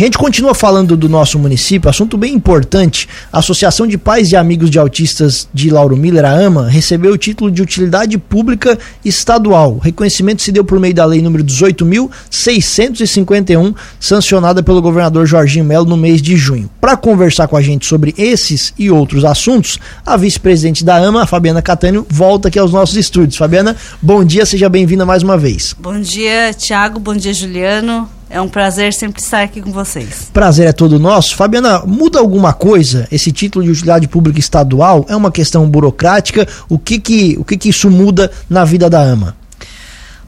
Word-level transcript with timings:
A 0.00 0.04
gente 0.04 0.16
continua 0.16 0.54
falando 0.54 0.96
do 0.96 1.08
nosso 1.08 1.40
município, 1.40 1.90
assunto 1.90 2.16
bem 2.16 2.32
importante. 2.32 3.08
A 3.32 3.40
Associação 3.40 3.84
de 3.84 3.98
Pais 3.98 4.30
e 4.30 4.36
Amigos 4.36 4.70
de 4.70 4.78
Autistas 4.78 5.48
de 5.52 5.70
Lauro 5.70 5.96
Miller, 5.96 6.24
a 6.24 6.30
AMA, 6.30 6.68
recebeu 6.68 7.14
o 7.14 7.18
título 7.18 7.50
de 7.50 7.60
utilidade 7.60 8.16
pública 8.16 8.78
estadual. 9.04 9.72
O 9.72 9.78
reconhecimento 9.78 10.40
se 10.40 10.52
deu 10.52 10.64
por 10.64 10.78
meio 10.78 10.94
da 10.94 11.04
lei 11.04 11.20
número 11.20 11.42
18.651, 11.42 13.74
sancionada 13.98 14.62
pelo 14.62 14.80
governador 14.80 15.26
Jorginho 15.26 15.64
Melo 15.64 15.84
no 15.84 15.96
mês 15.96 16.22
de 16.22 16.36
junho. 16.36 16.70
Para 16.80 16.96
conversar 16.96 17.48
com 17.48 17.56
a 17.56 17.60
gente 17.60 17.84
sobre 17.84 18.14
esses 18.16 18.72
e 18.78 18.92
outros 18.92 19.24
assuntos, 19.24 19.80
a 20.06 20.16
vice-presidente 20.16 20.84
da 20.84 20.96
AMA, 20.96 21.26
Fabiana 21.26 21.60
Catânio, 21.60 22.06
volta 22.08 22.46
aqui 22.46 22.58
aos 22.60 22.70
nossos 22.70 22.96
estúdios. 22.96 23.36
Fabiana, 23.36 23.74
bom 24.00 24.22
dia, 24.22 24.46
seja 24.46 24.68
bem-vinda 24.68 25.04
mais 25.04 25.24
uma 25.24 25.36
vez. 25.36 25.74
Bom 25.76 25.98
dia, 25.98 26.54
Tiago, 26.54 27.00
bom 27.00 27.16
dia, 27.16 27.34
Juliano. 27.34 28.08
É 28.30 28.40
um 28.40 28.48
prazer 28.48 28.92
sempre 28.92 29.22
estar 29.22 29.42
aqui 29.42 29.62
com 29.62 29.72
vocês. 29.72 30.30
Prazer 30.32 30.68
é 30.68 30.72
todo 30.72 30.98
nosso. 30.98 31.34
Fabiana, 31.34 31.80
muda 31.86 32.18
alguma 32.18 32.52
coisa 32.52 33.08
esse 33.10 33.32
título 33.32 33.64
de 33.64 33.70
utilidade 33.70 34.06
pública 34.06 34.38
estadual? 34.38 35.06
É 35.08 35.16
uma 35.16 35.32
questão 35.32 35.68
burocrática? 35.68 36.46
O 36.68 36.78
que 36.78 36.98
que, 36.98 37.36
o 37.38 37.44
que, 37.44 37.56
que 37.56 37.70
isso 37.70 37.90
muda 37.90 38.30
na 38.48 38.64
vida 38.64 38.90
da 38.90 39.00
AMA? 39.00 39.34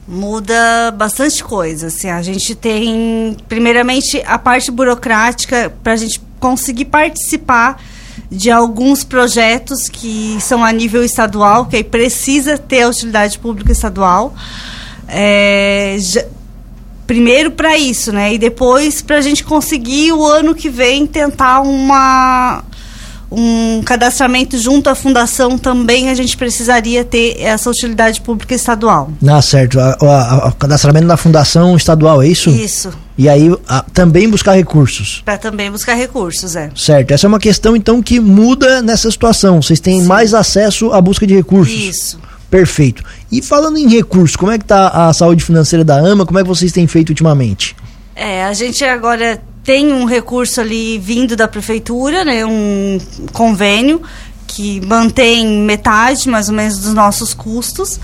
Muda 0.07 0.91
bastante 0.97 1.43
coisa. 1.43 1.87
Assim, 1.87 2.09
a 2.09 2.21
gente 2.23 2.55
tem, 2.55 3.37
primeiramente, 3.47 4.21
a 4.25 4.39
parte 4.39 4.71
burocrática 4.71 5.71
para 5.83 5.93
a 5.93 5.95
gente 5.95 6.19
conseguir 6.39 6.85
participar 6.85 7.79
de 8.31 8.49
alguns 8.49 9.03
projetos 9.03 9.87
que 9.87 10.37
são 10.39 10.63
a 10.63 10.71
nível 10.71 11.03
estadual, 11.03 11.65
que 11.65 11.75
aí 11.75 11.83
precisa 11.83 12.57
ter 12.57 12.81
a 12.81 12.89
utilidade 12.89 13.37
pública 13.37 13.71
estadual. 13.71 14.33
É, 15.07 15.97
já, 15.99 16.25
primeiro 17.05 17.51
para 17.51 17.77
isso, 17.77 18.11
né? 18.11 18.33
E 18.33 18.37
depois 18.37 19.01
para 19.01 19.17
a 19.17 19.21
gente 19.21 19.43
conseguir 19.43 20.11
o 20.13 20.25
ano 20.25 20.55
que 20.55 20.69
vem 20.69 21.05
tentar 21.05 21.61
uma 21.61 22.63
um 23.31 23.81
cadastramento 23.83 24.57
junto 24.57 24.89
à 24.89 24.95
fundação 24.95 25.57
também 25.57 26.09
a 26.09 26.13
gente 26.13 26.35
precisaria 26.35 27.05
ter 27.05 27.39
essa 27.39 27.69
utilidade 27.69 28.19
pública 28.19 28.53
estadual. 28.53 29.09
Ah, 29.25 29.41
certo. 29.41 29.79
O 29.79 30.51
cadastramento 30.55 31.07
na 31.07 31.15
fundação 31.15 31.77
estadual, 31.77 32.21
é 32.21 32.27
isso? 32.27 32.49
Isso. 32.49 32.91
E 33.17 33.29
aí 33.29 33.55
a, 33.67 33.85
também 33.93 34.29
buscar 34.29 34.53
recursos. 34.53 35.21
Para 35.23 35.37
também 35.37 35.71
buscar 35.71 35.93
recursos, 35.93 36.55
é. 36.57 36.69
Certo. 36.75 37.11
Essa 37.11 37.25
é 37.25 37.29
uma 37.29 37.39
questão 37.39 37.75
então 37.75 38.01
que 38.01 38.19
muda 38.19 38.81
nessa 38.81 39.09
situação. 39.09 39.61
Vocês 39.61 39.79
têm 39.79 40.01
Sim. 40.01 40.07
mais 40.07 40.33
acesso 40.33 40.91
à 40.91 40.99
busca 40.99 41.25
de 41.25 41.33
recursos. 41.33 41.73
Isso. 41.73 42.19
Perfeito. 42.51 43.01
E 43.31 43.41
falando 43.41 43.77
em 43.77 43.87
recursos, 43.87 44.35
como 44.35 44.51
é 44.51 44.57
que 44.57 44.65
está 44.65 44.89
a 44.89 45.13
saúde 45.13 45.41
financeira 45.41 45.85
da 45.85 45.95
AMA? 45.95 46.25
Como 46.25 46.37
é 46.37 46.43
que 46.43 46.49
vocês 46.49 46.73
têm 46.73 46.85
feito 46.85 47.09
ultimamente? 47.09 47.73
É, 48.13 48.43
a 48.43 48.51
gente 48.51 48.83
agora 48.83 49.41
tem 49.63 49.93
um 49.93 50.03
recurso 50.03 50.59
ali 50.59 50.99
vindo 50.99 51.35
da 51.37 51.47
prefeitura, 51.47 52.25
né, 52.25 52.45
um 52.45 52.99
convênio 53.31 54.01
que 54.45 54.85
mantém 54.85 55.47
metade 55.47 56.27
mais 56.27 56.49
ou 56.49 56.55
menos 56.55 56.79
dos 56.79 56.93
nossos 56.93 57.33
custos. 57.33 58.01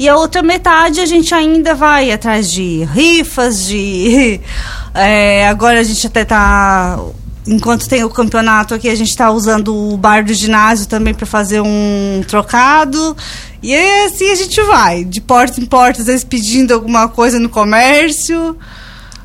E 0.00 0.08
a 0.08 0.16
outra 0.16 0.42
metade 0.42 1.00
a 1.00 1.06
gente 1.06 1.32
ainda 1.32 1.72
vai 1.74 2.10
atrás 2.10 2.50
de 2.50 2.84
rifas, 2.92 3.66
de. 3.66 4.40
É, 4.98 5.46
agora 5.48 5.78
a 5.78 5.82
gente 5.82 6.06
até 6.06 6.22
está 6.22 6.98
enquanto 7.46 7.88
tem 7.88 8.04
o 8.04 8.10
campeonato 8.10 8.74
aqui, 8.74 8.88
a 8.88 8.94
gente 8.94 9.10
está 9.10 9.30
usando 9.30 9.74
o 9.74 9.96
bar 9.96 10.24
do 10.24 10.34
ginásio 10.34 10.86
também 10.86 11.14
para 11.14 11.26
fazer 11.26 11.60
um 11.60 12.22
trocado. 12.26 13.16
E 13.62 13.74
assim 14.04 14.30
a 14.30 14.34
gente 14.34 14.60
vai, 14.62 15.04
de 15.04 15.20
porta 15.20 15.60
em 15.60 15.64
porta, 15.64 16.00
às 16.00 16.06
vezes 16.06 16.24
pedindo 16.24 16.74
alguma 16.74 17.08
coisa 17.08 17.38
no 17.38 17.48
comércio. 17.48 18.56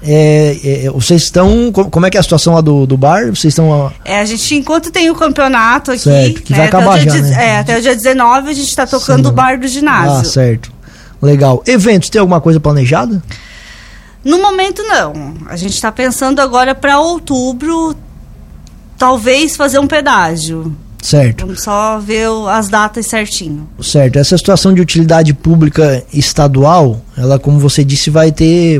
É, 0.03 0.57
é, 0.63 0.89
vocês 0.89 1.23
estão. 1.23 1.71
Como 1.71 2.05
é 2.05 2.09
que 2.09 2.17
é 2.17 2.19
a 2.19 2.23
situação 2.23 2.55
lá 2.55 2.61
do, 2.61 2.87
do 2.87 2.97
bar? 2.97 3.27
Vocês 3.27 3.51
estão. 3.51 3.91
É, 4.03 4.19
a 4.19 4.25
gente, 4.25 4.55
enquanto 4.55 4.91
tem 4.91 5.11
o 5.11 5.15
campeonato 5.15 5.91
aqui. 5.91 6.01
Certo, 6.01 6.41
que 6.41 6.51
né, 6.53 6.57
vai 6.57 6.67
acabar 6.67 6.99
já. 6.99 7.13
Né? 7.13 7.45
É, 7.49 7.59
até 7.59 7.77
o 7.77 7.81
dia 7.81 7.95
19 7.95 8.49
a 8.49 8.53
gente 8.53 8.67
está 8.67 8.87
tocando 8.87 9.29
o 9.29 9.31
bar 9.31 9.59
do 9.59 9.67
ginásio. 9.67 10.17
Ah, 10.17 10.23
certo. 10.23 10.71
Legal. 11.21 11.61
Eventos, 11.67 12.09
tem 12.09 12.19
alguma 12.19 12.41
coisa 12.41 12.59
planejada? 12.59 13.21
No 14.23 14.41
momento, 14.41 14.81
não. 14.83 15.35
A 15.47 15.55
gente 15.55 15.73
está 15.73 15.91
pensando 15.91 16.39
agora 16.39 16.73
para 16.73 16.99
outubro 16.99 17.95
talvez 19.01 19.55
fazer 19.55 19.79
um 19.79 19.87
pedágio. 19.87 20.77
Certo. 21.01 21.41
Vamos 21.47 21.63
só 21.63 21.99
ver 21.99 22.27
as 22.51 22.69
datas 22.69 23.07
certinho. 23.07 23.67
Certo. 23.81 24.19
Essa 24.19 24.37
situação 24.37 24.71
de 24.71 24.79
utilidade 24.79 25.33
pública 25.33 26.03
estadual, 26.13 27.01
ela, 27.17 27.39
como 27.39 27.57
você 27.57 27.83
disse, 27.83 28.11
vai 28.11 28.31
ter. 28.31 28.79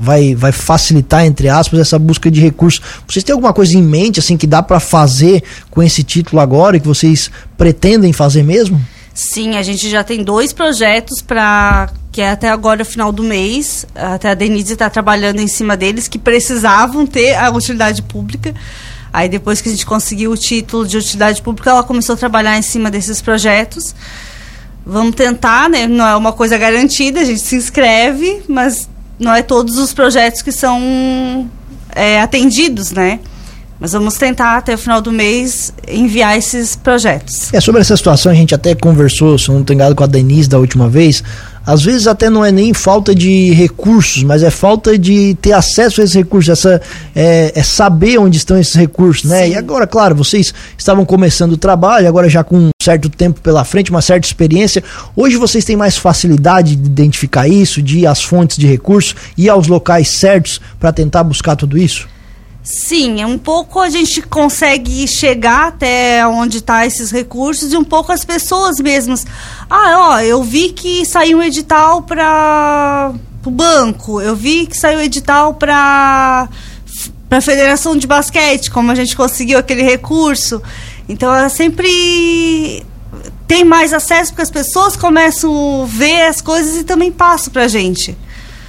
Vai, 0.00 0.34
vai 0.34 0.50
facilitar, 0.50 1.24
entre 1.24 1.48
aspas, 1.48 1.78
essa 1.78 2.00
busca 2.00 2.28
de 2.28 2.40
recursos. 2.40 2.82
Vocês 3.06 3.22
têm 3.22 3.32
alguma 3.32 3.52
coisa 3.52 3.78
em 3.78 3.82
mente, 3.82 4.18
assim, 4.18 4.36
que 4.36 4.46
dá 4.46 4.60
para 4.60 4.80
fazer 4.80 5.44
com 5.70 5.80
esse 5.80 6.02
título 6.02 6.42
agora, 6.42 6.80
que 6.80 6.86
vocês 6.86 7.30
pretendem 7.56 8.12
fazer 8.12 8.42
mesmo? 8.42 8.84
Sim, 9.14 9.56
a 9.56 9.62
gente 9.62 9.88
já 9.88 10.02
tem 10.02 10.24
dois 10.24 10.52
projetos 10.52 11.22
para 11.22 11.88
que 12.10 12.20
é 12.20 12.30
até 12.30 12.50
agora 12.50 12.84
final 12.84 13.12
do 13.12 13.22
mês. 13.22 13.86
Até 13.94 14.30
a 14.30 14.34
Denise 14.34 14.72
está 14.72 14.90
trabalhando 14.90 15.38
em 15.38 15.46
cima 15.46 15.76
deles 15.76 16.08
que 16.08 16.18
precisavam 16.18 17.06
ter 17.06 17.34
a 17.34 17.50
utilidade 17.50 18.02
pública. 18.02 18.52
Aí 19.14 19.28
depois 19.28 19.60
que 19.60 19.68
a 19.68 19.72
gente 19.72 19.86
conseguiu 19.86 20.32
o 20.32 20.36
título 20.36 20.84
de 20.84 20.98
utilidade 20.98 21.40
pública, 21.40 21.70
ela 21.70 21.84
começou 21.84 22.14
a 22.14 22.16
trabalhar 22.16 22.58
em 22.58 22.62
cima 22.62 22.90
desses 22.90 23.22
projetos. 23.22 23.94
Vamos 24.84 25.14
tentar, 25.14 25.70
né? 25.70 25.86
Não 25.86 26.04
é 26.04 26.16
uma 26.16 26.32
coisa 26.32 26.58
garantida, 26.58 27.20
a 27.20 27.24
gente 27.24 27.38
se 27.38 27.54
inscreve, 27.54 28.42
mas 28.48 28.88
não 29.16 29.32
é 29.32 29.40
todos 29.40 29.78
os 29.78 29.94
projetos 29.94 30.42
que 30.42 30.50
são 30.50 31.48
é, 31.94 32.20
atendidos, 32.20 32.90
né? 32.90 33.20
Mas 33.78 33.92
vamos 33.92 34.14
tentar 34.14 34.56
até 34.56 34.74
o 34.74 34.78
final 34.78 35.00
do 35.00 35.12
mês 35.12 35.72
enviar 35.86 36.36
esses 36.36 36.74
projetos. 36.74 37.54
É 37.54 37.60
sobre 37.60 37.82
essa 37.82 37.96
situação 37.96 38.32
a 38.32 38.34
gente 38.34 38.52
até 38.52 38.74
conversou, 38.74 39.38
se 39.38 39.48
não 39.48 39.60
estou 39.60 39.74
enganado 39.74 39.94
com 39.94 40.02
a 40.02 40.08
Denise 40.08 40.48
da 40.48 40.58
última 40.58 40.88
vez 40.88 41.22
às 41.66 41.82
vezes 41.82 42.06
até 42.06 42.28
não 42.28 42.44
é 42.44 42.52
nem 42.52 42.74
falta 42.74 43.14
de 43.14 43.52
recursos, 43.52 44.22
mas 44.22 44.42
é 44.42 44.50
falta 44.50 44.98
de 44.98 45.36
ter 45.40 45.52
acesso 45.52 46.00
a 46.00 46.04
esses 46.04 46.14
recursos, 46.14 46.50
essa, 46.50 46.80
é, 47.14 47.52
é 47.54 47.62
saber 47.62 48.18
onde 48.18 48.36
estão 48.36 48.58
esses 48.58 48.74
recursos, 48.74 49.28
né? 49.28 49.46
Sim. 49.46 49.52
E 49.52 49.56
agora, 49.56 49.86
claro, 49.86 50.14
vocês 50.14 50.52
estavam 50.76 51.04
começando 51.04 51.52
o 51.52 51.56
trabalho, 51.56 52.06
agora 52.06 52.28
já 52.28 52.44
com 52.44 52.56
um 52.56 52.70
certo 52.82 53.08
tempo 53.08 53.40
pela 53.40 53.64
frente, 53.64 53.90
uma 53.90 54.02
certa 54.02 54.26
experiência. 54.26 54.84
Hoje 55.16 55.36
vocês 55.36 55.64
têm 55.64 55.76
mais 55.76 55.96
facilidade 55.96 56.76
de 56.76 56.86
identificar 56.86 57.48
isso, 57.48 57.82
de 57.82 58.00
ir 58.00 58.06
às 58.06 58.22
fontes 58.22 58.56
de 58.56 58.66
recursos, 58.66 59.14
ir 59.36 59.48
aos 59.48 59.66
locais 59.66 60.08
certos 60.08 60.60
para 60.78 60.92
tentar 60.92 61.24
buscar 61.24 61.56
tudo 61.56 61.78
isso? 61.78 62.13
Sim, 62.64 63.20
é 63.20 63.26
um 63.26 63.36
pouco 63.36 63.78
a 63.78 63.90
gente 63.90 64.22
consegue 64.22 65.06
chegar 65.06 65.68
até 65.68 66.26
onde 66.26 66.56
estão 66.56 66.76
tá 66.76 66.86
esses 66.86 67.10
recursos 67.10 67.74
e 67.74 67.76
um 67.76 67.84
pouco 67.84 68.10
as 68.10 68.24
pessoas 68.24 68.80
mesmas. 68.80 69.26
Ah, 69.68 69.96
ó, 69.98 70.20
eu 70.20 70.42
vi 70.42 70.70
que 70.70 71.04
saiu 71.04 71.38
um 71.38 71.42
edital 71.42 72.00
para 72.00 73.12
o 73.44 73.50
banco, 73.50 74.18
eu 74.18 74.34
vi 74.34 74.66
que 74.66 74.74
saiu 74.78 74.98
um 74.98 75.02
edital 75.02 75.52
para 75.52 76.48
a 77.30 77.40
Federação 77.42 77.98
de 77.98 78.06
Basquete, 78.06 78.70
como 78.70 78.90
a 78.90 78.94
gente 78.94 79.14
conseguiu 79.14 79.58
aquele 79.58 79.82
recurso. 79.82 80.62
Então, 81.06 81.34
é 81.34 81.50
sempre 81.50 82.82
tem 83.46 83.62
mais 83.62 83.92
acesso 83.92 84.32
porque 84.32 84.42
as 84.42 84.50
pessoas 84.50 84.96
começam 84.96 85.82
a 85.82 85.86
ver 85.86 86.22
as 86.28 86.40
coisas 86.40 86.76
e 86.76 86.84
também 86.84 87.12
passam 87.12 87.52
para 87.52 87.64
a 87.64 87.68
gente. 87.68 88.16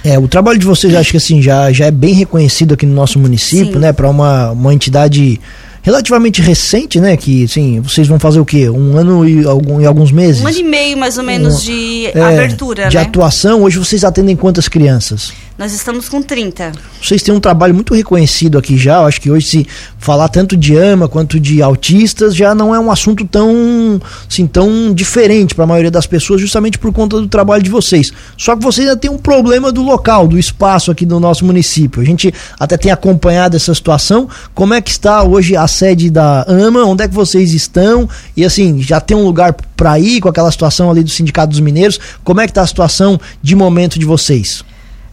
É, 0.06 0.16
o 0.16 0.28
trabalho 0.28 0.56
de 0.56 0.64
vocês 0.64 0.94
acho 0.94 1.10
que 1.10 1.16
assim 1.16 1.42
já, 1.42 1.72
já 1.72 1.86
é 1.86 1.90
bem 1.90 2.14
reconhecido 2.14 2.74
aqui 2.74 2.86
no 2.86 2.94
nosso 2.94 3.18
município, 3.18 3.72
Sim. 3.72 3.78
né, 3.80 3.92
para 3.92 4.08
uma, 4.08 4.52
uma 4.52 4.72
entidade 4.72 5.40
relativamente 5.86 6.42
recente, 6.42 7.00
né? 7.00 7.16
Que, 7.16 7.44
assim, 7.44 7.80
vocês 7.80 8.08
vão 8.08 8.18
fazer 8.18 8.40
o 8.40 8.44
quê? 8.44 8.68
Um 8.68 8.96
ano 8.96 9.26
e, 9.26 9.46
algum, 9.46 9.80
e 9.80 9.86
alguns 9.86 10.10
meses? 10.10 10.42
Um 10.42 10.48
ano 10.48 10.58
e 10.58 10.62
meio, 10.64 10.98
mais 10.98 11.16
ou 11.16 11.22
menos, 11.22 11.62
um, 11.62 11.64
de 11.64 12.06
é, 12.12 12.20
abertura, 12.20 12.88
De 12.88 12.96
né? 12.96 13.02
atuação. 13.02 13.62
Hoje 13.62 13.78
vocês 13.78 14.02
atendem 14.02 14.34
quantas 14.34 14.66
crianças? 14.66 15.32
Nós 15.56 15.72
estamos 15.72 16.06
com 16.06 16.20
30. 16.20 16.72
Vocês 17.00 17.22
têm 17.22 17.32
um 17.32 17.40
trabalho 17.40 17.72
muito 17.72 17.94
reconhecido 17.94 18.58
aqui 18.58 18.76
já. 18.76 18.96
Eu 18.96 19.06
acho 19.06 19.20
que 19.20 19.30
hoje, 19.30 19.46
se 19.46 19.66
falar 19.96 20.28
tanto 20.28 20.54
de 20.54 20.76
AMA 20.76 21.08
quanto 21.08 21.40
de 21.40 21.62
autistas, 21.62 22.36
já 22.36 22.54
não 22.54 22.74
é 22.74 22.78
um 22.78 22.90
assunto 22.90 23.24
tão, 23.24 23.98
assim, 24.28 24.46
tão 24.46 24.92
diferente 24.92 25.54
para 25.54 25.64
a 25.64 25.66
maioria 25.66 25.90
das 25.90 26.06
pessoas, 26.06 26.42
justamente 26.42 26.78
por 26.78 26.92
conta 26.92 27.18
do 27.18 27.26
trabalho 27.26 27.62
de 27.62 27.70
vocês. 27.70 28.12
Só 28.36 28.54
que 28.54 28.62
vocês 28.62 28.86
ainda 28.86 29.00
têm 29.00 29.10
um 29.10 29.16
problema 29.16 29.72
do 29.72 29.82
local, 29.82 30.28
do 30.28 30.38
espaço 30.38 30.90
aqui 30.90 31.06
do 31.06 31.18
nosso 31.18 31.44
município. 31.44 32.02
A 32.02 32.04
gente 32.04 32.34
até 32.60 32.76
tem 32.76 32.92
acompanhado 32.92 33.56
essa 33.56 33.74
situação. 33.74 34.28
Como 34.54 34.74
é 34.74 34.80
que 34.82 34.90
está 34.90 35.22
hoje 35.22 35.56
a 35.56 35.66
sede 35.76 36.10
da 36.10 36.42
AMA? 36.48 36.84
Onde 36.84 37.04
é 37.04 37.08
que 37.08 37.14
vocês 37.14 37.52
estão? 37.52 38.08
E 38.36 38.44
assim, 38.44 38.80
já 38.82 39.00
tem 39.00 39.16
um 39.16 39.24
lugar 39.24 39.52
para 39.76 39.98
ir 39.98 40.20
com 40.20 40.28
aquela 40.28 40.50
situação 40.50 40.90
ali 40.90 41.02
do 41.02 41.10
Sindicato 41.10 41.50
dos 41.50 41.60
Mineiros? 41.60 41.98
Como 42.24 42.40
é 42.40 42.46
que 42.46 42.50
está 42.50 42.62
a 42.62 42.66
situação 42.66 43.20
de 43.42 43.54
momento 43.54 43.98
de 43.98 44.06
vocês? 44.06 44.64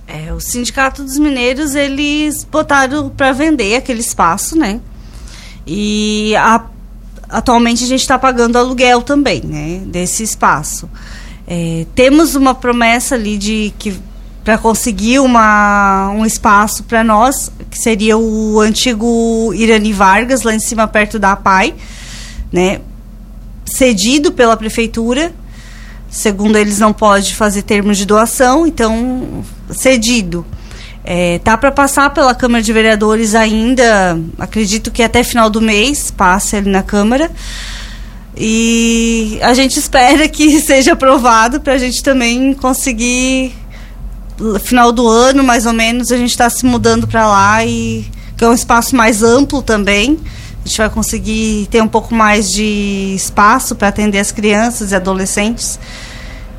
É, 0.07 0.33
o 0.33 0.39
Sindicato 0.39 1.03
dos 1.03 1.17
Mineiros, 1.17 1.75
eles 1.75 2.43
botaram 2.43 3.09
para 3.09 3.31
vender 3.31 3.75
aquele 3.75 4.01
espaço, 4.01 4.57
né? 4.57 4.79
E 5.65 6.35
a, 6.35 6.63
atualmente 7.29 7.83
a 7.83 7.87
gente 7.87 8.01
está 8.01 8.19
pagando 8.19 8.57
aluguel 8.57 9.01
também, 9.01 9.41
né? 9.43 9.81
Desse 9.85 10.23
espaço. 10.23 10.89
É, 11.47 11.85
temos 11.95 12.35
uma 12.35 12.53
promessa 12.53 13.15
ali 13.15 13.37
de 13.37 13.73
que 13.77 13.95
para 14.43 14.57
conseguir 14.57 15.19
uma, 15.19 16.09
um 16.11 16.25
espaço 16.25 16.83
para 16.83 17.03
nós, 17.03 17.51
que 17.69 17.77
seria 17.77 18.17
o 18.17 18.59
antigo 18.59 19.53
Irani 19.53 19.93
Vargas, 19.93 20.43
lá 20.43 20.53
em 20.53 20.59
cima, 20.59 20.87
perto 20.87 21.17
da 21.17 21.31
APAI, 21.31 21.73
né? 22.51 22.81
cedido 23.65 24.31
pela 24.31 24.57
prefeitura. 24.57 25.33
Segundo 26.09 26.57
eles, 26.57 26.77
não 26.77 26.93
pode 26.93 27.35
fazer 27.35 27.63
termos 27.63 27.97
de 27.97 28.05
doação, 28.05 28.67
então, 28.67 29.43
cedido. 29.71 30.45
É, 31.03 31.39
tá 31.39 31.57
para 31.57 31.71
passar 31.71 32.11
pela 32.11 32.35
Câmara 32.35 32.63
de 32.63 32.71
Vereadores 32.71 33.35
ainda, 33.35 34.17
acredito 34.37 34.91
que 34.91 35.03
até 35.03 35.23
final 35.23 35.49
do 35.49 35.59
mês 35.59 36.11
passe 36.11 36.55
ali 36.55 36.69
na 36.69 36.83
Câmara. 36.83 37.31
E 38.37 39.39
a 39.41 39.53
gente 39.53 39.77
espera 39.77 40.27
que 40.27 40.59
seja 40.61 40.93
aprovado 40.93 41.61
para 41.61 41.73
a 41.73 41.77
gente 41.77 42.03
também 42.03 42.53
conseguir 42.53 43.53
final 44.59 44.91
do 44.91 45.07
ano, 45.07 45.43
mais 45.43 45.65
ou 45.65 45.73
menos, 45.73 46.11
a 46.11 46.17
gente 46.17 46.31
está 46.31 46.49
se 46.49 46.65
mudando 46.65 47.07
para 47.07 47.27
lá 47.27 47.65
e 47.65 48.05
que 48.37 48.43
é 48.43 48.47
um 48.47 48.53
espaço 48.53 48.95
mais 48.95 49.23
amplo 49.23 49.61
também. 49.61 50.19
A 50.63 50.67
gente 50.67 50.77
vai 50.77 50.89
conseguir 50.89 51.67
ter 51.69 51.81
um 51.81 51.87
pouco 51.87 52.13
mais 52.15 52.49
de 52.51 53.13
espaço 53.15 53.75
para 53.75 53.89
atender 53.89 54.19
as 54.19 54.31
crianças 54.31 54.91
e 54.91 54.95
adolescentes 54.95 55.79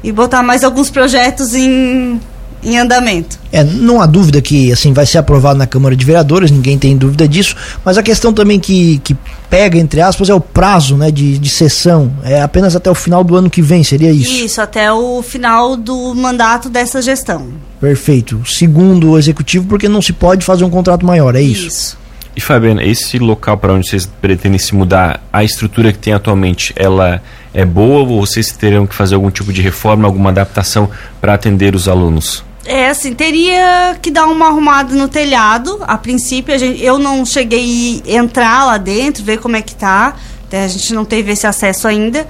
e 0.02 0.12
botar 0.12 0.42
mais 0.42 0.62
alguns 0.62 0.90
projetos 0.90 1.54
em, 1.54 2.20
em 2.64 2.78
andamento. 2.78 3.38
É, 3.52 3.62
não 3.62 4.00
há 4.00 4.06
dúvida 4.06 4.40
que 4.40 4.72
assim 4.72 4.92
vai 4.92 5.06
ser 5.06 5.18
aprovado 5.18 5.58
na 5.58 5.66
Câmara 5.66 5.94
de 5.94 6.04
Vereadores, 6.04 6.50
ninguém 6.50 6.78
tem 6.78 6.96
dúvida 6.96 7.28
disso, 7.28 7.54
mas 7.84 7.98
a 7.98 8.02
questão 8.02 8.32
também 8.32 8.58
que, 8.58 8.98
que 8.98 9.16
pega, 9.48 9.78
entre 9.78 10.00
aspas, 10.00 10.28
é 10.28 10.34
o 10.34 10.40
prazo 10.40 10.96
né, 10.96 11.10
de, 11.10 11.38
de 11.38 11.48
sessão. 11.48 12.12
É 12.24 12.40
apenas 12.40 12.74
até 12.74 12.90
o 12.90 12.94
final 12.94 13.22
do 13.22 13.36
ano 13.36 13.50
que 13.50 13.62
vem, 13.62 13.84
seria 13.84 14.10
isso? 14.10 14.44
Isso, 14.44 14.60
até 14.60 14.92
o 14.92 15.22
final 15.22 15.76
do 15.76 16.14
mandato 16.14 16.68
dessa 16.68 17.00
gestão. 17.00 17.48
Perfeito. 17.80 18.42
Segundo 18.46 19.10
o 19.10 19.18
executivo, 19.18 19.66
porque 19.66 19.88
não 19.88 20.02
se 20.02 20.12
pode 20.12 20.44
fazer 20.44 20.64
um 20.64 20.70
contrato 20.70 21.04
maior, 21.04 21.36
é 21.36 21.42
isso? 21.42 21.68
Isso. 21.68 22.04
E 22.36 22.40
Fabiana, 22.40 22.82
esse 22.82 23.18
local 23.18 23.56
para 23.56 23.72
onde 23.72 23.88
vocês 23.88 24.06
pretendem 24.20 24.58
se 24.58 24.74
mudar, 24.74 25.22
a 25.32 25.44
estrutura 25.44 25.92
que 25.92 25.98
tem 25.98 26.12
atualmente, 26.12 26.72
ela 26.74 27.22
é 27.52 27.64
boa 27.64 28.00
ou 28.00 28.20
vocês 28.20 28.50
terão 28.50 28.86
que 28.86 28.94
fazer 28.94 29.14
algum 29.14 29.30
tipo 29.30 29.52
de 29.52 29.62
reforma, 29.62 30.06
alguma 30.06 30.30
adaptação 30.30 30.90
para 31.20 31.34
atender 31.34 31.76
os 31.76 31.86
alunos? 31.86 32.44
É, 32.66 32.88
assim, 32.88 33.12
teria 33.12 33.96
que 34.00 34.10
dar 34.10 34.26
uma 34.26 34.46
arrumada 34.46 34.94
no 34.94 35.08
telhado. 35.08 35.80
A 35.82 35.98
princípio, 35.98 36.54
a 36.54 36.58
gente, 36.58 36.82
eu 36.82 36.98
não 36.98 37.24
cheguei 37.24 38.02
a 38.06 38.12
entrar 38.12 38.64
lá 38.64 38.78
dentro, 38.78 39.22
ver 39.22 39.38
como 39.38 39.56
é 39.56 39.62
que 39.62 39.74
tá. 39.74 40.16
A 40.50 40.68
gente 40.68 40.94
não 40.94 41.04
teve 41.04 41.32
esse 41.32 41.46
acesso 41.46 41.88
ainda. 41.88 42.26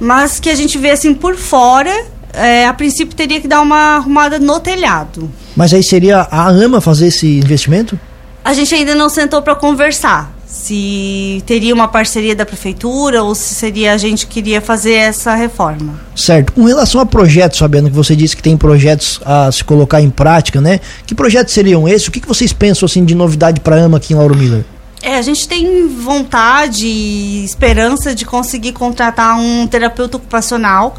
Mas 0.00 0.40
que 0.40 0.50
a 0.50 0.54
gente 0.54 0.76
vê 0.76 0.90
assim 0.90 1.14
por 1.14 1.36
fora, 1.36 1.92
é, 2.32 2.66
a 2.66 2.74
princípio 2.74 3.14
teria 3.14 3.40
que 3.40 3.46
dar 3.46 3.62
uma 3.62 3.96
arrumada 3.96 4.38
no 4.38 4.58
telhado. 4.58 5.30
Mas 5.56 5.72
aí 5.72 5.82
seria 5.82 6.26
a 6.30 6.48
AMA 6.48 6.80
fazer 6.80 7.06
esse 7.06 7.38
investimento? 7.38 7.98
A 8.44 8.52
gente 8.52 8.74
ainda 8.74 8.94
não 8.94 9.08
sentou 9.08 9.40
para 9.40 9.54
conversar 9.54 10.33
se 10.54 11.42
teria 11.46 11.74
uma 11.74 11.88
parceria 11.88 12.32
da 12.32 12.46
prefeitura 12.46 13.24
ou 13.24 13.34
se 13.34 13.54
seria 13.54 13.92
a 13.92 13.96
gente 13.96 14.24
que 14.24 14.34
queria 14.34 14.60
fazer 14.60 14.92
essa 14.92 15.34
reforma. 15.34 15.98
Certo. 16.14 16.52
Com 16.52 16.62
relação 16.64 17.00
a 17.00 17.04
projetos, 17.06 17.58
sabendo 17.58 17.90
que 17.90 17.96
você 17.96 18.14
disse 18.14 18.36
que 18.36 18.42
tem 18.42 18.56
projetos 18.56 19.20
a 19.24 19.50
se 19.50 19.64
colocar 19.64 20.00
em 20.00 20.08
prática, 20.08 20.60
né? 20.60 20.78
Que 21.04 21.12
projetos 21.12 21.52
seriam 21.52 21.88
esses? 21.88 22.06
O 22.06 22.12
que, 22.12 22.20
que 22.20 22.28
vocês 22.28 22.52
pensam 22.52 22.86
assim 22.86 23.04
de 23.04 23.16
novidade 23.16 23.58
para 23.60 23.74
a 23.74 23.80
AMA 23.80 23.96
aqui 23.96 24.12
em 24.12 24.16
Lauro 24.16 24.36
Miller? 24.36 24.64
É, 25.02 25.16
a 25.16 25.22
gente 25.22 25.48
tem 25.48 25.88
vontade 25.88 26.86
e 26.86 27.44
esperança 27.44 28.14
de 28.14 28.24
conseguir 28.24 28.72
contratar 28.72 29.36
um 29.36 29.66
terapeuta 29.66 30.18
ocupacional. 30.18 30.94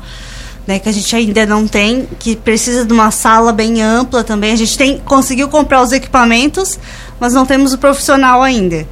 Né, 0.67 0.79
que 0.79 0.89
a 0.89 0.91
gente 0.91 1.15
ainda 1.15 1.45
não 1.45 1.67
tem, 1.67 2.07
que 2.17 2.35
precisa 2.35 2.83
de 2.83 2.91
uma 2.91 3.11
sala 3.11 3.53
bem 3.53 3.83
ampla 3.83 4.23
também. 4.23 4.51
A 4.51 4.55
gente 4.55 4.75
tem 4.75 4.97
conseguiu 4.97 5.47
comprar 5.47 5.79
os 5.83 5.91
equipamentos, 5.91 6.79
mas 7.19 7.33
não 7.33 7.45
temos 7.45 7.71
o 7.71 7.77
profissional 7.77 8.41
ainda 8.41 8.87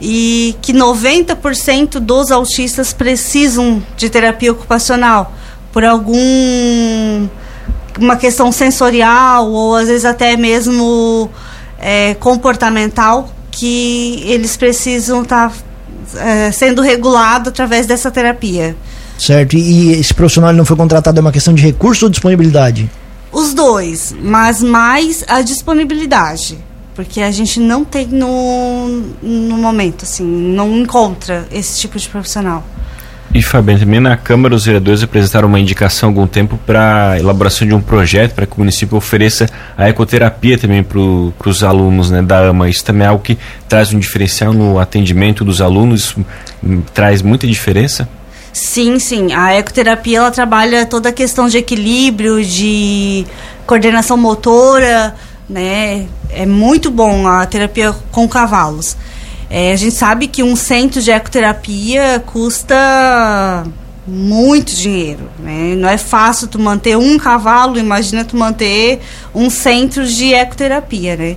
e 0.00 0.54
que 0.60 0.72
90% 0.72 1.98
dos 1.98 2.30
autistas 2.30 2.92
precisam 2.92 3.82
de 3.96 4.10
terapia 4.10 4.52
ocupacional 4.52 5.32
por 5.72 5.84
algum 5.84 7.28
uma 7.98 8.16
questão 8.16 8.52
sensorial 8.52 9.50
ou 9.50 9.74
às 9.74 9.88
vezes 9.88 10.04
até 10.04 10.36
mesmo 10.36 11.30
é, 11.78 12.14
comportamental 12.14 13.30
que 13.50 14.22
eles 14.26 14.56
precisam 14.56 15.22
estar 15.22 15.50
tá, 15.50 16.20
é, 16.20 16.52
sendo 16.52 16.82
regulado 16.82 17.48
através 17.48 17.86
dessa 17.86 18.10
terapia. 18.10 18.76
Certo. 19.18 19.56
E 19.56 19.92
esse 19.92 20.12
profissional 20.12 20.52
não 20.52 20.66
foi 20.66 20.76
contratado 20.76 21.18
é 21.18 21.22
uma 21.22 21.32
questão 21.32 21.54
de 21.54 21.62
recurso 21.62 22.04
ou 22.04 22.10
disponibilidade? 22.10 22.90
Os 23.32 23.54
dois, 23.54 24.14
mas 24.20 24.62
mais 24.62 25.24
a 25.26 25.40
disponibilidade 25.40 26.58
porque 26.96 27.20
a 27.20 27.30
gente 27.30 27.60
não 27.60 27.84
tem 27.84 28.06
no, 28.06 28.88
no 29.22 29.58
momento, 29.58 30.04
assim, 30.04 30.24
não 30.24 30.78
encontra 30.78 31.46
esse 31.52 31.78
tipo 31.78 31.98
de 31.98 32.08
profissional. 32.08 32.64
E 33.34 33.42
Fabiano, 33.42 33.80
também 33.80 34.00
na 34.00 34.16
Câmara 34.16 34.54
os 34.54 34.64
vereadores 34.64 35.02
apresentaram 35.02 35.46
uma 35.46 35.60
indicação 35.60 36.08
há 36.08 36.10
algum 36.10 36.26
tempo 36.26 36.58
para 36.64 37.18
elaboração 37.18 37.68
de 37.68 37.74
um 37.74 37.82
projeto 37.82 38.34
para 38.34 38.46
que 38.46 38.54
o 38.54 38.60
município 38.60 38.96
ofereça 38.96 39.46
a 39.76 39.90
ecoterapia 39.90 40.56
também 40.56 40.82
para 40.82 40.98
os 40.98 41.62
alunos 41.62 42.10
né, 42.10 42.22
da 42.22 42.48
AMA. 42.48 42.70
Isso 42.70 42.82
também 42.82 43.04
é 43.04 43.10
algo 43.10 43.22
que 43.22 43.36
traz 43.68 43.92
um 43.92 43.98
diferencial 43.98 44.54
no 44.54 44.78
atendimento 44.78 45.44
dos 45.44 45.60
alunos, 45.60 46.16
hum, 46.64 46.80
traz 46.94 47.20
muita 47.20 47.46
diferença? 47.46 48.08
Sim, 48.54 48.98
sim. 48.98 49.34
A 49.34 49.54
ecoterapia 49.54 50.16
ela 50.16 50.30
trabalha 50.30 50.86
toda 50.86 51.10
a 51.10 51.12
questão 51.12 51.46
de 51.46 51.58
equilíbrio, 51.58 52.42
de 52.42 53.26
coordenação 53.66 54.16
motora, 54.16 55.14
né? 55.48 56.06
É 56.30 56.44
muito 56.44 56.90
bom 56.90 57.26
a 57.26 57.46
terapia 57.46 57.94
com 58.10 58.28
cavalos. 58.28 58.96
É, 59.48 59.72
a 59.72 59.76
gente 59.76 59.94
sabe 59.94 60.26
que 60.26 60.42
um 60.42 60.56
centro 60.56 61.00
de 61.00 61.10
ecoterapia 61.10 62.22
custa 62.26 63.64
muito 64.06 64.74
dinheiro, 64.74 65.28
né? 65.38 65.74
Não 65.76 65.88
é 65.88 65.98
fácil 65.98 66.48
tu 66.48 66.58
manter 66.58 66.96
um 66.96 67.18
cavalo, 67.18 67.78
imagina 67.78 68.24
tu 68.24 68.36
manter 68.36 69.00
um 69.34 69.48
centro 69.50 70.06
de 70.06 70.32
ecoterapia, 70.32 71.16
né? 71.16 71.36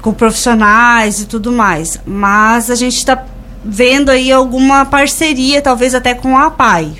Com 0.00 0.12
profissionais 0.12 1.20
e 1.20 1.26
tudo 1.26 1.52
mais. 1.52 2.00
Mas 2.06 2.70
a 2.70 2.74
gente 2.74 2.96
está 2.96 3.24
vendo 3.62 4.10
aí 4.10 4.32
alguma 4.32 4.86
parceria, 4.86 5.60
talvez 5.60 5.94
até 5.94 6.14
com 6.14 6.36
a 6.36 6.46
APAI, 6.46 6.92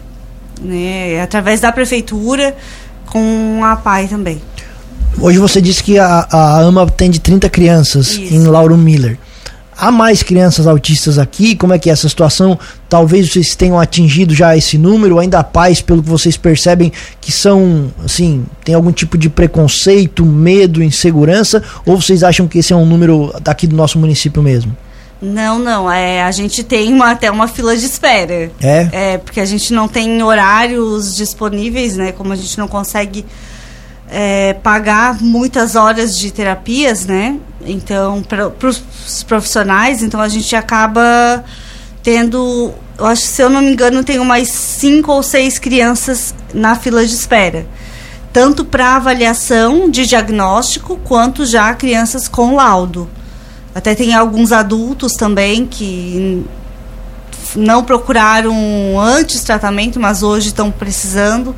né? 0.61 1.21
Através 1.23 1.61
da 1.61 1.73
prefeitura, 1.73 2.57
com 3.07 3.61
a 3.63 3.73
APAI 3.73 4.07
também. 4.09 4.41
Hoje 5.21 5.39
você 5.39 5.61
disse 5.61 5.85
que 5.85 5.99
a, 5.99 6.27
a 6.31 6.61
AMA 6.61 6.83
atende 6.85 7.21
30 7.21 7.49
crianças 7.51 8.13
Isso. 8.13 8.35
em 8.35 8.47
Lauro 8.47 8.75
Miller. 8.75 9.19
Há 9.77 9.91
mais 9.91 10.23
crianças 10.23 10.67
autistas 10.67 11.19
aqui? 11.19 11.55
Como 11.55 11.75
é 11.75 11.79
que 11.79 11.91
é 11.91 11.93
essa 11.93 12.09
situação? 12.09 12.59
Talvez 12.89 13.31
vocês 13.31 13.55
tenham 13.55 13.79
atingido 13.79 14.35
já 14.35 14.57
esse 14.57 14.79
número, 14.79 15.19
ainda 15.19 15.39
há 15.39 15.45
pais, 15.45 15.83
pelo 15.83 16.03
que 16.03 16.09
vocês 16.09 16.39
percebem, 16.39 16.91
que 17.21 17.31
são, 17.31 17.93
assim, 18.03 18.47
tem 18.65 18.75
algum 18.75 18.93
tipo 18.93 19.19
de 19.19 19.29
preconceito, 19.29 20.25
medo, 20.25 20.83
insegurança? 20.83 21.63
Ou 21.85 22.01
vocês 22.01 22.23
acham 22.23 22.49
que 22.49 22.59
esse 22.59 22.73
é 22.73 22.77
um 22.77 22.87
número 22.87 23.35
daqui 23.43 23.67
do 23.67 23.77
nosso 23.77 23.99
município 23.99 24.43
mesmo? 24.43 24.75
Não, 25.21 25.59
não. 25.59 25.91
É, 25.91 26.23
a 26.23 26.31
gente 26.31 26.63
tem 26.63 26.93
uma, 26.93 27.11
até 27.11 27.31
uma 27.31 27.47
fila 27.47 27.77
de 27.77 27.85
espera. 27.85 28.51
É? 28.61 28.89
É, 28.91 29.19
porque 29.19 29.41
a 29.41 29.45
gente 29.45 29.73
não 29.73 29.87
tem 29.87 30.23
horários 30.23 31.15
disponíveis, 31.15 31.97
né? 31.97 32.13
Como 32.13 32.33
a 32.33 32.37
gente 32.37 32.57
não 32.59 32.67
consegue 32.67 33.25
é, 34.11 34.55
pagar 34.55 35.23
muitas 35.23 35.77
horas 35.77 36.19
de 36.19 36.33
terapias, 36.33 37.07
né? 37.07 37.39
Então, 37.65 38.23
para 38.23 38.69
os 38.69 39.23
profissionais, 39.23 40.03
então 40.03 40.21
a 40.21 40.29
gente 40.29 40.57
acaba 40.57 41.45
tendo, 42.03 42.73
eu 42.99 43.07
acho, 43.07 43.23
se 43.23 43.41
eu 43.41 43.49
não 43.49 43.61
me 43.61 43.71
engano, 43.71 44.03
tem 44.03 44.19
umas 44.19 44.49
cinco 44.49 45.13
ou 45.13 45.23
seis 45.23 45.59
crianças 45.59 46.35
na 46.53 46.75
fila 46.75 47.07
de 47.07 47.15
espera. 47.15 47.67
Tanto 48.33 48.65
para 48.65 48.97
avaliação 48.97 49.89
de 49.91 50.07
diagnóstico, 50.07 50.99
quanto 51.05 51.45
já 51.45 51.73
crianças 51.75 52.27
com 52.27 52.55
laudo. 52.55 53.09
Até 53.75 53.95
tem 53.95 54.15
alguns 54.15 54.51
adultos 54.51 55.13
também 55.13 55.67
que 55.67 56.45
não 57.55 57.85
procuraram 57.85 58.55
antes 58.99 59.43
tratamento, 59.43 60.01
mas 60.01 60.23
hoje 60.23 60.49
estão 60.49 60.71
precisando. 60.71 61.55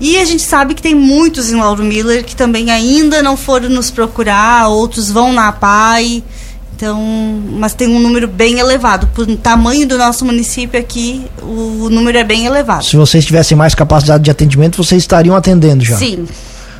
E 0.00 0.16
a 0.16 0.24
gente 0.24 0.42
sabe 0.42 0.74
que 0.74 0.80
tem 0.80 0.94
muitos 0.94 1.52
em 1.52 1.56
Lauro 1.56 1.84
Miller 1.84 2.24
que 2.24 2.34
também 2.34 2.70
ainda 2.70 3.22
não 3.22 3.36
foram 3.36 3.68
nos 3.68 3.90
procurar, 3.90 4.68
outros 4.68 5.10
vão 5.10 5.32
na 5.32 5.52
PAI. 5.52 6.24
Então, 6.74 6.98
mas 7.58 7.74
tem 7.74 7.86
um 7.86 8.00
número 8.00 8.26
bem 8.26 8.58
elevado. 8.58 9.06
Por 9.08 9.26
tamanho 9.36 9.86
do 9.86 9.98
nosso 9.98 10.24
município 10.24 10.80
aqui, 10.80 11.26
o 11.42 11.90
número 11.90 12.16
é 12.16 12.24
bem 12.24 12.46
elevado. 12.46 12.82
Se 12.82 12.96
vocês 12.96 13.22
tivessem 13.26 13.54
mais 13.54 13.74
capacidade 13.74 14.24
de 14.24 14.30
atendimento, 14.30 14.82
vocês 14.82 15.02
estariam 15.02 15.36
atendendo 15.36 15.84
já. 15.84 15.98
Sim. 15.98 16.26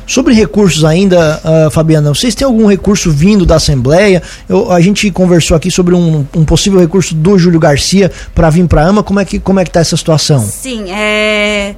Sobre 0.07 0.33
recursos 0.33 0.83
ainda, 0.83 1.39
uh, 1.45 1.69
Fabiana, 1.69 2.09
vocês 2.09 2.33
têm 2.33 2.45
algum 2.45 2.65
recurso 2.65 3.11
vindo 3.11 3.45
da 3.45 3.57
Assembleia? 3.57 4.23
Eu, 4.49 4.71
a 4.71 4.81
gente 4.81 5.09
conversou 5.11 5.55
aqui 5.55 5.69
sobre 5.69 5.93
um, 5.93 6.25
um 6.35 6.43
possível 6.43 6.79
recurso 6.79 7.13
do 7.13 7.37
Júlio 7.37 7.59
Garcia 7.59 8.11
para 8.33 8.49
vir 8.49 8.67
para 8.67 8.81
a 8.81 8.87
AMA. 8.87 9.03
Como 9.03 9.19
é 9.19 9.25
que 9.25 9.39
como 9.39 9.59
é 9.59 9.63
que 9.63 9.69
está 9.69 9.81
essa 9.81 9.95
situação? 9.95 10.43
Sim, 10.43 10.89
é 10.89 11.75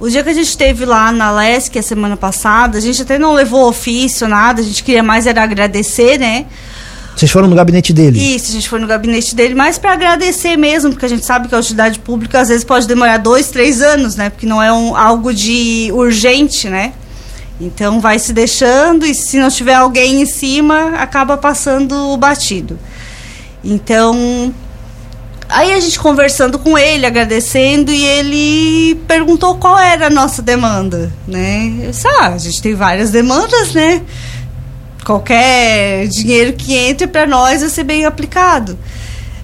O 0.00 0.08
dia 0.08 0.22
que 0.22 0.30
a 0.30 0.34
gente 0.34 0.46
esteve 0.46 0.84
lá 0.84 1.10
na 1.10 1.32
LESC, 1.32 1.76
a 1.76 1.82
semana 1.82 2.16
passada, 2.16 2.78
a 2.78 2.80
gente 2.80 3.02
até 3.02 3.18
não 3.18 3.32
levou 3.32 3.68
ofício, 3.68 4.28
nada, 4.28 4.60
a 4.60 4.64
gente 4.64 4.84
queria 4.84 5.02
mais 5.02 5.26
era 5.26 5.42
agradecer, 5.42 6.18
né? 6.18 6.46
Vocês 7.16 7.32
foram 7.32 7.48
no 7.48 7.56
gabinete 7.56 7.92
dele? 7.92 8.16
Isso, 8.16 8.50
a 8.50 8.52
gente 8.52 8.68
foi 8.68 8.78
no 8.78 8.86
gabinete 8.86 9.34
dele, 9.34 9.52
mas 9.52 9.76
para 9.76 9.92
agradecer 9.92 10.56
mesmo, 10.56 10.90
porque 10.90 11.04
a 11.04 11.08
gente 11.08 11.26
sabe 11.26 11.48
que 11.48 11.54
a 11.54 11.58
utilidade 11.58 11.98
pública 11.98 12.40
às 12.40 12.48
vezes 12.48 12.62
pode 12.62 12.86
demorar 12.86 13.16
dois, 13.16 13.48
três 13.50 13.82
anos, 13.82 14.14
né? 14.14 14.30
Porque 14.30 14.46
não 14.46 14.62
é 14.62 14.72
um, 14.72 14.96
algo 14.96 15.34
de 15.34 15.90
urgente, 15.92 16.68
né? 16.68 16.92
Então 17.60 18.00
vai 18.00 18.20
se 18.20 18.32
deixando 18.32 19.04
e 19.04 19.12
se 19.12 19.36
não 19.36 19.50
tiver 19.50 19.74
alguém 19.74 20.22
em 20.22 20.26
cima, 20.26 20.90
acaba 20.90 21.36
passando 21.36 22.12
o 22.12 22.16
batido. 22.16 22.78
Então, 23.64 24.54
aí 25.48 25.72
a 25.72 25.80
gente 25.80 25.98
conversando 25.98 26.58
com 26.58 26.76
ele, 26.76 27.06
agradecendo, 27.06 27.92
e 27.92 28.04
ele 28.04 28.94
perguntou 29.06 29.56
qual 29.56 29.78
era 29.78 30.06
a 30.06 30.10
nossa 30.10 30.42
demanda, 30.42 31.12
né? 31.26 31.72
Eu 31.82 31.90
disse, 31.90 32.06
ah, 32.06 32.28
a 32.28 32.38
gente 32.38 32.60
tem 32.62 32.74
várias 32.74 33.10
demandas, 33.10 33.72
né? 33.72 34.02
qualquer 35.08 36.06
dinheiro 36.08 36.52
que 36.52 36.74
entre 36.74 37.06
para 37.06 37.26
nós 37.26 37.62
vai 37.62 37.70
ser 37.70 37.82
bem 37.82 38.04
aplicado. 38.04 38.78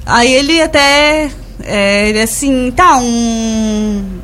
Aí 0.04 0.30
ele 0.30 0.60
até, 0.60 1.30
é, 1.62 2.10
ele 2.10 2.20
assim, 2.20 2.70
tá, 2.76 2.98
um, 2.98 4.20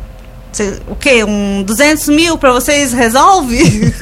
o 0.86 0.94
quê? 0.94 1.24
Um 1.24 1.62
200 1.62 2.08
mil 2.08 2.36
para 2.36 2.52
vocês 2.52 2.92
resolve? 2.92 3.58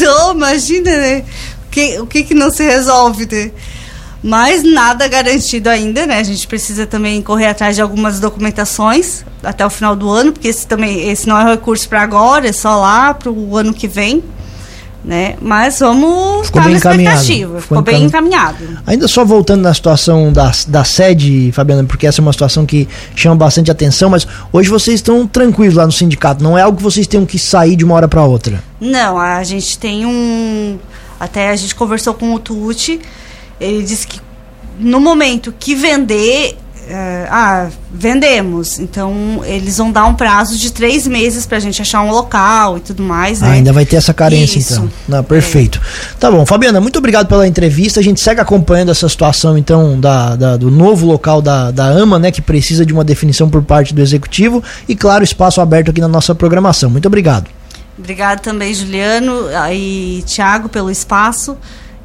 Eu 0.00 0.32
imagina, 0.32 0.96
né? 0.96 1.24
O 1.66 1.70
que, 1.70 1.98
o 1.98 2.06
que 2.06 2.22
que 2.22 2.34
não 2.34 2.50
se 2.50 2.62
resolve, 2.62 3.26
né? 3.30 3.50
Mas 4.22 4.64
nada 4.64 5.06
garantido 5.06 5.68
ainda, 5.68 6.06
né? 6.06 6.18
A 6.18 6.22
gente 6.22 6.46
precisa 6.46 6.86
também 6.86 7.22
correr 7.22 7.46
atrás 7.46 7.76
de 7.76 7.82
algumas 7.82 8.18
documentações 8.18 9.24
até 9.42 9.64
o 9.64 9.70
final 9.70 9.94
do 9.94 10.10
ano, 10.10 10.32
porque 10.32 10.48
esse 10.48 10.66
também 10.66 11.08
esse 11.08 11.28
não 11.28 11.38
é 11.38 11.52
recurso 11.52 11.88
para 11.88 12.02
agora, 12.02 12.48
é 12.48 12.52
só 12.52 12.80
lá 12.80 13.14
para 13.14 13.30
o 13.30 13.56
ano 13.56 13.72
que 13.72 13.86
vem 13.86 14.22
né? 15.04 15.36
Mas 15.40 15.78
vamos 15.78 16.46
Ficou 16.46 16.62
bem 16.62 16.74
encaminhado. 16.74 17.24
Ficou, 17.24 17.60
Ficou 17.60 17.82
bem 17.82 18.04
encaminhado. 18.04 18.58
Ainda 18.86 19.08
só 19.08 19.24
voltando 19.24 19.62
na 19.62 19.72
situação 19.72 20.32
da, 20.32 20.52
da 20.66 20.84
sede, 20.84 21.50
Fabiana, 21.52 21.84
porque 21.84 22.06
essa 22.06 22.20
é 22.20 22.22
uma 22.22 22.32
situação 22.32 22.66
que 22.66 22.88
chama 23.14 23.36
bastante 23.36 23.70
atenção, 23.70 24.10
mas 24.10 24.26
hoje 24.52 24.68
vocês 24.68 24.96
estão 24.96 25.26
tranquilos 25.26 25.74
lá 25.74 25.86
no 25.86 25.92
sindicato, 25.92 26.42
não 26.42 26.58
é 26.58 26.62
algo 26.62 26.76
que 26.76 26.82
vocês 26.82 27.06
tenham 27.06 27.24
que 27.24 27.38
sair 27.38 27.76
de 27.76 27.84
uma 27.84 27.94
hora 27.94 28.08
para 28.08 28.22
outra? 28.22 28.62
Não, 28.80 29.18
a 29.18 29.42
gente 29.44 29.78
tem 29.78 30.04
um. 30.04 30.78
Até 31.18 31.50
a 31.50 31.56
gente 31.56 31.74
conversou 31.74 32.14
com 32.14 32.34
o 32.34 32.38
Tuti, 32.38 33.00
ele 33.60 33.82
disse 33.82 34.06
que 34.06 34.20
no 34.78 35.00
momento 35.00 35.52
que 35.58 35.74
vender 35.74 36.56
Uh, 36.88 37.28
ah, 37.30 37.68
vendemos. 37.92 38.78
Então, 38.78 39.42
eles 39.44 39.76
vão 39.76 39.92
dar 39.92 40.06
um 40.06 40.14
prazo 40.14 40.56
de 40.56 40.72
três 40.72 41.06
meses 41.06 41.44
para 41.44 41.58
a 41.58 41.60
gente 41.60 41.82
achar 41.82 42.00
um 42.00 42.10
local 42.10 42.78
e 42.78 42.80
tudo 42.80 43.02
mais, 43.02 43.42
né? 43.42 43.48
Ah, 43.48 43.52
ainda 43.52 43.74
vai 43.74 43.84
ter 43.84 43.96
essa 43.96 44.14
carência, 44.14 44.58
Isso. 44.58 44.72
então. 44.72 44.90
Não, 45.06 45.22
perfeito. 45.22 45.78
É. 45.78 46.14
Tá 46.18 46.30
bom. 46.30 46.46
Fabiana, 46.46 46.80
muito 46.80 46.98
obrigado 46.98 47.26
pela 47.26 47.46
entrevista. 47.46 48.00
A 48.00 48.02
gente 48.02 48.22
segue 48.22 48.40
acompanhando 48.40 48.90
essa 48.90 49.06
situação, 49.06 49.58
então, 49.58 50.00
da, 50.00 50.34
da, 50.34 50.56
do 50.56 50.70
novo 50.70 51.04
local 51.04 51.42
da, 51.42 51.70
da 51.70 51.84
AMA, 51.84 52.18
né? 52.18 52.30
Que 52.30 52.40
precisa 52.40 52.86
de 52.86 52.92
uma 52.94 53.04
definição 53.04 53.50
por 53.50 53.62
parte 53.62 53.92
do 53.92 54.00
Executivo. 54.00 54.64
E, 54.88 54.96
claro, 54.96 55.22
espaço 55.22 55.60
aberto 55.60 55.90
aqui 55.90 56.00
na 56.00 56.08
nossa 56.08 56.34
programação. 56.34 56.88
Muito 56.88 57.04
obrigado. 57.04 57.50
Obrigado 57.98 58.40
também, 58.40 58.72
Juliano 58.72 59.48
e 59.70 60.22
Tiago, 60.24 60.70
pelo 60.70 60.90
espaço. 60.90 61.54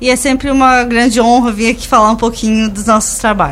E 0.04 0.10
é 0.10 0.18
sempre 0.18 0.52
uma 0.52 0.84
grande 0.84 1.22
honra 1.22 1.50
vir 1.50 1.70
aqui 1.70 1.88
falar 1.88 2.12
um 2.12 2.18
pouquinho 2.18 2.70
dos 2.70 2.88
nossos 2.88 3.18
trabalhos. 3.20 3.52